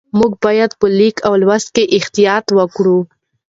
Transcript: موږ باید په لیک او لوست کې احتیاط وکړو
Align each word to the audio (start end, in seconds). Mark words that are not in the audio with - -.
موږ 0.17 0.31
باید 0.45 0.71
په 0.79 0.87
لیک 0.97 1.17
او 1.27 1.33
لوست 1.43 1.69
کې 1.75 1.83
احتیاط 1.97 2.45
وکړو 2.57 2.97